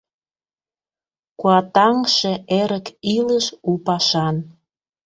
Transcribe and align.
Куатаҥше 1.39 2.33
Эрык 2.59 2.87
илыш— 3.15 3.45
у 3.71 3.71
пашан. 3.85 4.35